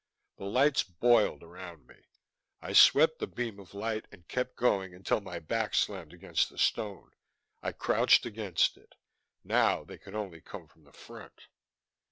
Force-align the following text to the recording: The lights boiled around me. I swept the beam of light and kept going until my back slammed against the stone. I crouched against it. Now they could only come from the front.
The 0.37 0.45
lights 0.45 0.81
boiled 0.81 1.43
around 1.43 1.85
me. 1.85 2.07
I 2.59 2.73
swept 2.73 3.19
the 3.19 3.27
beam 3.27 3.59
of 3.59 3.75
light 3.75 4.07
and 4.11 4.27
kept 4.27 4.55
going 4.55 4.95
until 4.95 5.21
my 5.21 5.37
back 5.37 5.75
slammed 5.75 6.11
against 6.11 6.49
the 6.49 6.57
stone. 6.57 7.11
I 7.61 7.71
crouched 7.71 8.25
against 8.25 8.77
it. 8.77 8.95
Now 9.43 9.83
they 9.83 9.99
could 9.99 10.15
only 10.15 10.41
come 10.41 10.67
from 10.67 10.85
the 10.85 10.91
front. 10.91 11.41